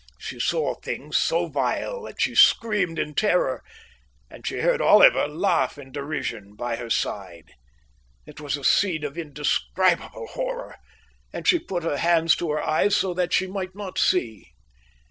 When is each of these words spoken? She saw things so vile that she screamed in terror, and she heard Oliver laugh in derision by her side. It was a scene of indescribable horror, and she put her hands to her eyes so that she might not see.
She 0.17 0.39
saw 0.39 0.73
things 0.73 1.15
so 1.17 1.45
vile 1.45 2.01
that 2.05 2.19
she 2.19 2.33
screamed 2.33 2.97
in 2.97 3.13
terror, 3.13 3.63
and 4.31 4.47
she 4.47 4.61
heard 4.61 4.81
Oliver 4.81 5.27
laugh 5.27 5.77
in 5.77 5.91
derision 5.91 6.55
by 6.55 6.77
her 6.77 6.89
side. 6.89 7.51
It 8.25 8.41
was 8.41 8.57
a 8.57 8.63
scene 8.63 9.03
of 9.03 9.15
indescribable 9.15 10.25
horror, 10.31 10.77
and 11.31 11.47
she 11.47 11.59
put 11.59 11.83
her 11.83 11.97
hands 11.97 12.35
to 12.37 12.49
her 12.49 12.63
eyes 12.63 12.95
so 12.95 13.13
that 13.13 13.31
she 13.31 13.45
might 13.45 13.75
not 13.75 13.99
see. 13.99 14.47